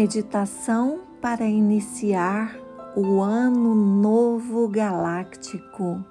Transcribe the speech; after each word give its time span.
Meditação 0.00 1.00
para 1.20 1.44
iniciar 1.44 2.56
o 2.96 3.20
Ano 3.20 3.74
Novo 3.74 4.66
Galáctico. 4.66 6.02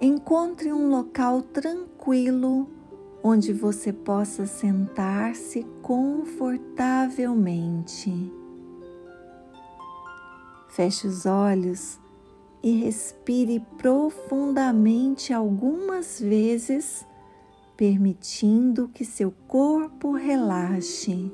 Encontre 0.00 0.72
um 0.72 0.88
local 0.88 1.42
tranquilo 1.42 2.66
onde 3.22 3.52
você 3.52 3.92
possa 3.92 4.46
sentar-se 4.46 5.62
confortavelmente. 5.82 8.32
Feche 10.70 11.06
os 11.06 11.26
olhos 11.26 12.00
e 12.62 12.72
respire 12.72 13.60
profundamente 13.76 15.34
algumas 15.34 16.18
vezes, 16.18 17.09
permitindo 17.80 18.88
que 18.88 19.06
seu 19.06 19.32
corpo 19.48 20.12
relaxe. 20.12 21.32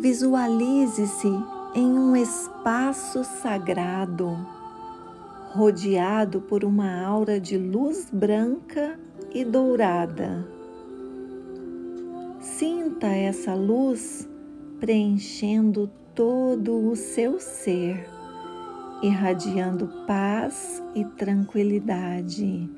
Visualize-se 0.00 1.28
em 1.76 1.86
um 1.86 2.16
espaço 2.16 3.22
sagrado, 3.22 4.36
rodeado 5.54 6.40
por 6.40 6.64
uma 6.64 7.02
aura 7.04 7.38
de 7.38 7.58
luz 7.58 8.08
branca 8.10 8.98
e 9.34 9.44
dourada. 9.44 10.48
Sinta 12.40 13.08
essa 13.08 13.54
luz 13.54 14.26
preenchendo 14.80 15.90
todo 16.14 16.88
o 16.88 16.96
seu 16.96 17.38
ser, 17.38 18.08
irradiando 19.02 19.88
paz 20.06 20.82
e 20.94 21.04
tranquilidade. 21.04 22.68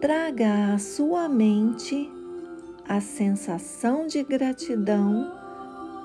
Traga 0.00 0.74
à 0.74 0.78
sua 0.78 1.28
mente 1.28 2.10
a 2.88 3.00
sensação 3.00 4.08
de 4.08 4.24
gratidão 4.24 5.30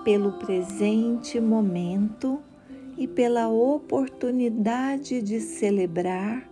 pelo 0.03 0.33
presente 0.33 1.39
momento 1.39 2.44
e 2.97 3.07
pela 3.07 3.47
oportunidade 3.47 5.21
de 5.21 5.39
celebrar 5.39 6.49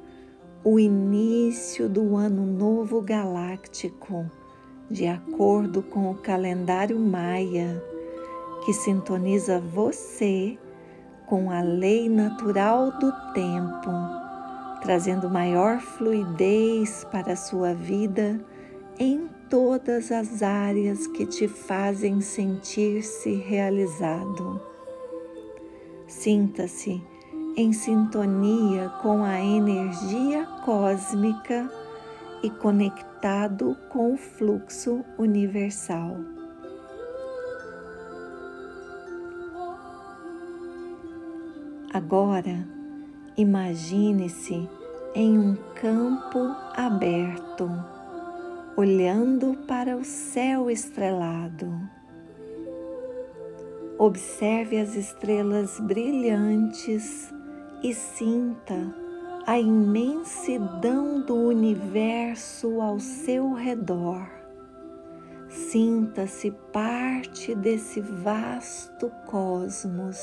o 0.63 0.79
início 0.79 1.89
do 1.89 2.15
Ano 2.15 2.45
Novo 2.45 3.01
Galáctico, 3.01 4.29
de 4.89 5.07
acordo 5.07 5.81
com 5.81 6.11
o 6.11 6.15
calendário 6.15 6.99
Maia, 6.99 7.83
que 8.65 8.73
sintoniza 8.73 9.59
você 9.59 10.57
com 11.25 11.51
a 11.51 11.61
lei 11.61 12.07
natural 12.07 12.91
do 12.91 13.11
tempo, 13.33 13.89
trazendo 14.81 15.29
maior 15.29 15.79
fluidez 15.79 17.05
para 17.11 17.33
a 17.33 17.37
sua 17.37 17.73
vida 17.73 18.39
em 18.99 19.29
todas 19.49 20.11
as 20.11 20.41
áreas 20.41 21.07
que 21.07 21.25
te 21.25 21.47
fazem 21.47 22.21
sentir-se 22.21 23.33
realizado. 23.33 24.72
Sinta-se 26.13 27.03
em 27.57 27.73
sintonia 27.73 28.87
com 29.01 29.25
a 29.25 29.41
energia 29.41 30.45
cósmica 30.63 31.69
e 32.41 32.49
conectado 32.49 33.75
com 33.89 34.13
o 34.13 34.17
fluxo 34.17 35.03
universal. 35.17 36.15
Agora, 41.91 42.65
imagine-se 43.35 44.69
em 45.15 45.37
um 45.37 45.57
campo 45.75 46.55
aberto 46.75 47.69
olhando 48.77 49.57
para 49.67 49.97
o 49.97 50.05
céu 50.05 50.69
estrelado. 50.69 52.02
Observe 54.03 54.77
as 54.77 54.95
estrelas 54.95 55.79
brilhantes 55.79 57.33
e 57.81 57.93
sinta 57.93 58.93
a 59.47 59.57
imensidão 59.57 61.21
do 61.21 61.33
universo 61.33 62.81
ao 62.81 62.99
seu 62.99 63.53
redor. 63.53 64.27
Sinta-se 65.47 66.51
parte 66.73 67.55
desse 67.55 68.01
vasto 68.01 69.09
cosmos. 69.25 70.19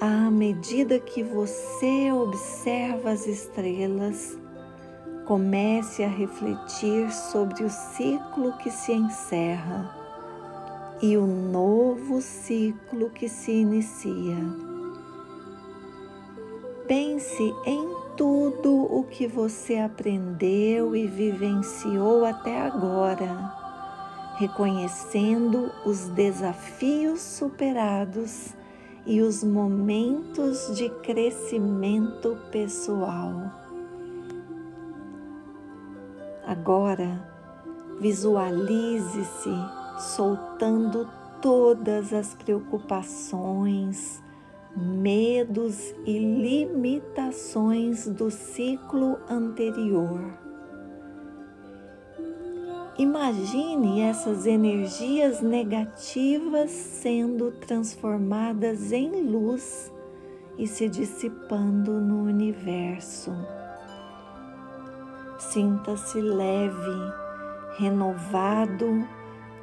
À 0.00 0.30
medida 0.30 0.98
que 0.98 1.22
você 1.22 2.10
observa 2.10 3.10
as 3.10 3.26
estrelas, 3.26 4.38
comece 5.26 6.02
a 6.02 6.08
refletir 6.08 7.12
sobre 7.12 7.64
o 7.64 7.68
ciclo 7.68 8.56
que 8.56 8.70
se 8.70 8.94
encerra 8.94 9.99
e 11.02 11.16
o 11.16 11.26
novo 11.26 12.20
ciclo 12.20 13.10
que 13.10 13.28
se 13.28 13.52
inicia. 13.52 14.36
Pense 16.86 17.54
em 17.64 17.88
tudo 18.16 18.82
o 18.82 19.04
que 19.04 19.26
você 19.26 19.78
aprendeu 19.78 20.94
e 20.94 21.06
vivenciou 21.06 22.24
até 22.24 22.60
agora, 22.60 23.54
reconhecendo 24.36 25.70
os 25.86 26.08
desafios 26.08 27.20
superados 27.20 28.54
e 29.06 29.22
os 29.22 29.42
momentos 29.42 30.76
de 30.76 30.90
crescimento 31.02 32.36
pessoal. 32.50 33.50
Agora, 36.44 37.24
visualize-se 38.00 39.79
soltando 40.00 41.08
todas 41.42 42.12
as 42.12 42.34
preocupações, 42.34 44.22
medos 44.76 45.94
e 46.06 46.18
limitações 46.18 48.08
do 48.08 48.30
ciclo 48.30 49.18
anterior. 49.28 50.20
Imagine 52.98 54.02
essas 54.02 54.46
energias 54.46 55.40
negativas 55.40 56.70
sendo 56.70 57.50
transformadas 57.52 58.92
em 58.92 59.22
luz 59.22 59.92
e 60.58 60.66
se 60.66 60.88
dissipando 60.88 61.92
no 61.92 62.24
universo. 62.24 63.32
Sinta-se 65.38 66.20
leve, 66.20 67.12
renovado 67.78 69.08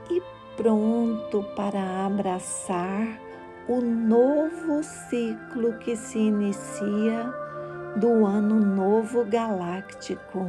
e 0.09 0.22
pronto 0.56 1.44
para 1.56 2.06
abraçar 2.06 3.19
o 3.68 3.81
novo 3.81 4.81
ciclo 4.83 5.74
que 5.80 5.95
se 5.95 6.18
inicia 6.18 7.33
do 7.98 8.25
Ano 8.25 8.56
Novo 8.56 9.25
Galáctico. 9.25 10.45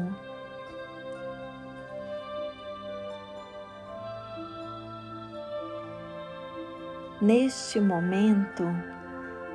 Neste 7.20 7.80
momento, 7.80 8.64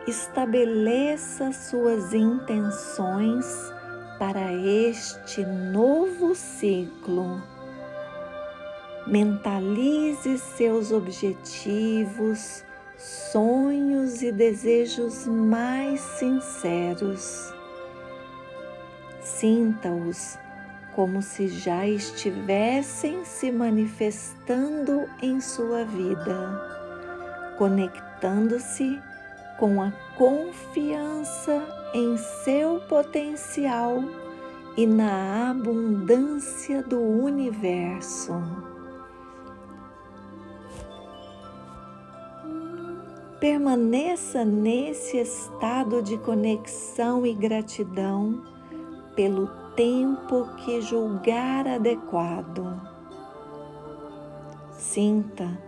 estabeleça 0.05 1.53
suas 1.53 2.13
intenções 2.13 3.45
para 4.19 4.51
este 4.51 5.45
novo 5.45 6.35
ciclo. 6.35 7.52
Mentalize 9.05 10.37
seus 10.37 10.91
objetivos, 10.91 12.63
sonhos 12.97 14.21
e 14.21 14.31
desejos 14.31 15.27
mais 15.27 15.99
sinceros. 15.99 17.53
Sinta-os 19.21 20.37
como 20.95 21.21
se 21.21 21.49
já 21.49 21.85
estivessem 21.85 23.25
se 23.25 23.51
manifestando 23.51 25.09
em 25.21 25.41
sua 25.41 25.83
vida, 25.83 26.61
conectando-se 27.57 29.01
com 29.59 29.81
a 29.81 29.91
confiança 30.15 31.61
em 31.93 32.15
seu 32.17 32.79
potencial 32.87 34.01
e 34.77 34.87
na 34.87 35.51
abundância 35.51 36.81
do 36.81 37.01
universo. 37.01 38.72
Permaneça 43.43 44.45
nesse 44.45 45.17
estado 45.17 46.01
de 46.01 46.17
conexão 46.17 47.25
e 47.25 47.33
gratidão 47.33 48.41
pelo 49.17 49.47
tempo 49.75 50.47
que 50.55 50.79
julgar 50.79 51.67
adequado. 51.67 52.81
Sinta 54.71 55.59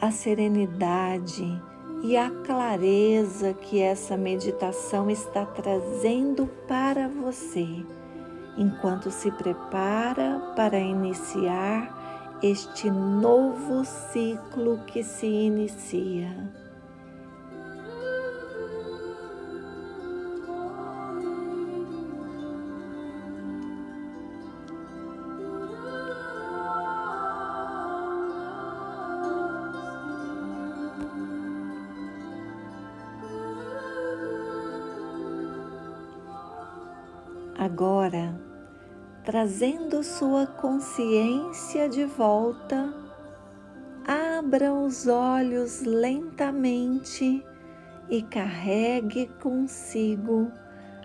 a 0.00 0.10
serenidade 0.10 1.46
e 2.02 2.16
a 2.16 2.28
clareza 2.28 3.54
que 3.54 3.80
essa 3.80 4.16
meditação 4.16 5.08
está 5.08 5.46
trazendo 5.46 6.48
para 6.66 7.06
você, 7.06 7.86
enquanto 8.58 9.12
se 9.12 9.30
prepara 9.30 10.54
para 10.56 10.76
iniciar 10.76 12.40
este 12.42 12.90
novo 12.90 13.84
ciclo 13.84 14.80
que 14.88 15.04
se 15.04 15.28
inicia. 15.28 16.60
Agora, 37.64 38.34
trazendo 39.22 40.02
sua 40.02 40.48
consciência 40.48 41.88
de 41.88 42.04
volta, 42.04 42.92
abra 44.04 44.74
os 44.74 45.06
olhos 45.06 45.80
lentamente 45.82 47.46
e 48.10 48.22
carregue 48.22 49.30
consigo 49.40 50.50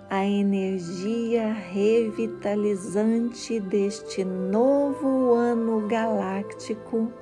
a 0.09 0.25
energia 0.25 1.54
revitalizante 1.54 3.60
deste 3.60 4.25
novo 4.25 5.36
ano 5.36 5.88
galáctico 5.88 7.13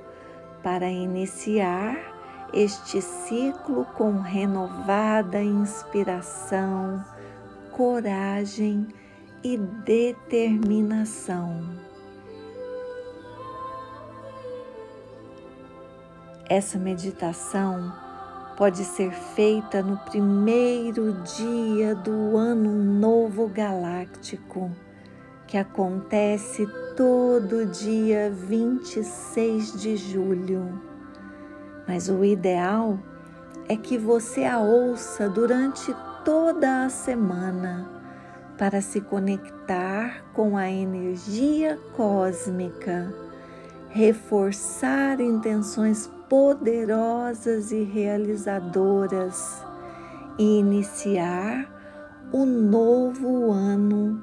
para 0.62 0.88
iniciar 0.88 1.98
este 2.54 3.02
ciclo 3.02 3.84
com 3.98 4.18
renovada 4.18 5.42
inspiração, 5.42 7.04
coragem 7.70 8.88
e 9.46 9.56
determinação. 9.56 11.62
Essa 16.48 16.80
meditação 16.80 17.92
pode 18.56 18.84
ser 18.84 19.12
feita 19.12 19.80
no 19.82 19.98
primeiro 19.98 21.12
dia 21.22 21.94
do 21.94 22.36
Ano 22.36 22.72
Novo 22.72 23.46
Galáctico, 23.46 24.72
que 25.46 25.56
acontece 25.56 26.66
todo 26.96 27.66
dia 27.66 28.32
26 28.32 29.80
de 29.80 29.96
julho. 29.96 30.82
Mas 31.86 32.08
o 32.08 32.24
ideal 32.24 32.98
é 33.68 33.76
que 33.76 33.96
você 33.96 34.44
a 34.44 34.58
ouça 34.58 35.28
durante 35.28 35.94
toda 36.24 36.84
a 36.84 36.88
semana 36.88 37.95
para 38.58 38.80
se 38.80 39.00
conectar 39.00 40.24
com 40.32 40.56
a 40.56 40.70
energia 40.70 41.78
cósmica, 41.94 43.12
reforçar 43.90 45.20
intenções 45.20 46.10
poderosas 46.28 47.70
e 47.72 47.82
realizadoras 47.82 49.62
e 50.38 50.58
iniciar 50.58 51.66
o 52.32 52.44
novo 52.44 53.52
ano 53.52 54.22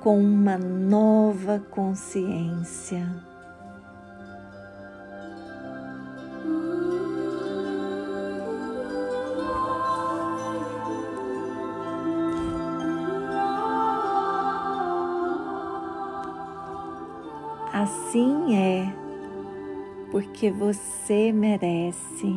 com 0.00 0.18
uma 0.18 0.56
nova 0.56 1.60
consciência. 1.70 3.29
Assim 17.90 18.54
é, 18.54 18.86
porque 20.12 20.48
você 20.48 21.32
merece. 21.32 22.32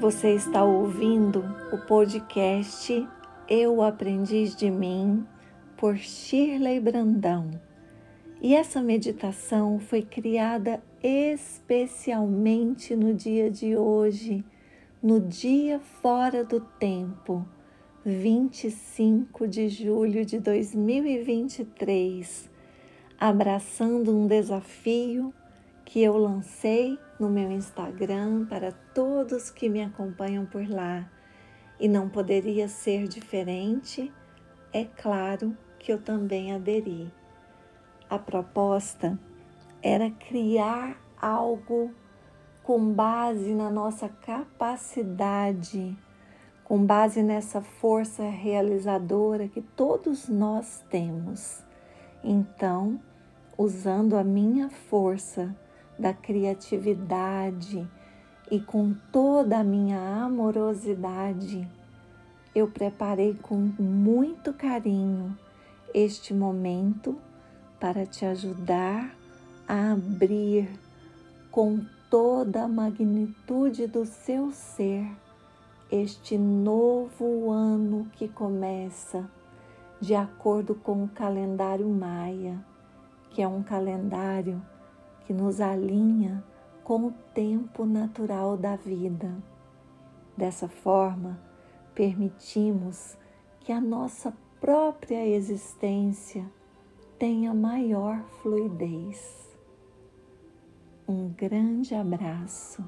Você 0.00 0.32
está 0.32 0.62
ouvindo 0.62 1.44
o 1.72 1.78
podcast 1.78 3.04
Eu 3.48 3.82
Aprendiz 3.82 4.54
de 4.54 4.70
Mim 4.70 5.26
por 5.76 5.96
Shirley 5.96 6.78
Brandão. 6.78 7.50
E 8.40 8.54
essa 8.54 8.80
meditação 8.80 9.80
foi 9.80 10.02
criada 10.02 10.80
especialmente 11.02 12.94
no 12.94 13.12
dia 13.12 13.50
de 13.50 13.76
hoje, 13.76 14.44
no 15.02 15.20
dia 15.20 15.80
fora 15.80 16.44
do 16.44 16.60
tempo, 16.60 17.44
25 18.04 19.48
de 19.48 19.68
julho 19.68 20.24
de 20.24 20.38
2023, 20.38 22.48
abraçando 23.18 24.16
um 24.16 24.28
desafio 24.28 25.34
que 25.84 26.00
eu 26.00 26.16
lancei 26.16 26.96
no 27.18 27.28
meu 27.28 27.50
Instagram 27.50 28.46
para 28.46 28.72
todos 28.94 29.50
que 29.50 29.68
me 29.68 29.82
acompanham 29.82 30.46
por 30.46 30.68
lá. 30.68 31.10
E 31.80 31.88
não 31.88 32.08
poderia 32.08 32.68
ser 32.68 33.06
diferente, 33.06 34.12
é 34.72 34.84
claro 34.84 35.56
que 35.78 35.92
eu 35.92 35.98
também 36.00 36.52
aderi. 36.52 37.12
A 38.10 38.18
proposta 38.18 39.18
era 39.82 40.10
criar 40.10 41.00
algo 41.20 41.92
com 42.62 42.92
base 42.92 43.54
na 43.54 43.70
nossa 43.70 44.08
capacidade, 44.08 45.96
com 46.64 46.84
base 46.84 47.22
nessa 47.22 47.62
força 47.62 48.24
realizadora 48.24 49.48
que 49.48 49.62
todos 49.62 50.28
nós 50.28 50.84
temos. 50.90 51.64
Então, 52.22 53.00
usando 53.56 54.16
a 54.16 54.24
minha 54.24 54.68
força, 54.68 55.56
da 55.98 56.12
criatividade 56.12 57.86
e 58.50 58.60
com 58.60 58.94
toda 59.12 59.58
a 59.58 59.64
minha 59.64 59.98
amorosidade, 60.24 61.68
eu 62.54 62.68
preparei 62.68 63.34
com 63.34 63.56
muito 63.78 64.52
carinho 64.52 65.36
este 65.92 66.32
momento 66.32 67.18
para 67.78 68.06
te 68.06 68.24
ajudar 68.24 69.14
a 69.66 69.92
abrir 69.92 70.68
com 71.50 71.80
toda 72.10 72.64
a 72.64 72.68
magnitude 72.68 73.86
do 73.86 74.06
seu 74.06 74.50
ser 74.50 75.06
este 75.90 76.36
novo 76.36 77.50
ano 77.50 78.06
que 78.12 78.28
começa 78.28 79.28
de 80.00 80.14
acordo 80.14 80.74
com 80.74 81.04
o 81.04 81.08
calendário 81.08 81.88
maia, 81.88 82.58
que 83.30 83.42
é 83.42 83.48
um 83.48 83.62
calendário 83.62 84.62
que 85.28 85.34
nos 85.34 85.60
alinha 85.60 86.42
com 86.82 87.08
o 87.08 87.12
tempo 87.34 87.84
natural 87.84 88.56
da 88.56 88.76
vida. 88.76 89.36
Dessa 90.34 90.66
forma, 90.66 91.38
permitimos 91.94 93.14
que 93.60 93.70
a 93.70 93.78
nossa 93.78 94.32
própria 94.58 95.26
existência 95.26 96.50
tenha 97.18 97.52
maior 97.52 98.22
fluidez. 98.40 99.54
Um 101.06 101.28
grande 101.28 101.94
abraço 101.94 102.82